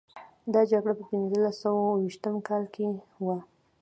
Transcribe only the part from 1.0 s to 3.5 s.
پنځلس سوه او شپږویشتم کال کې وه.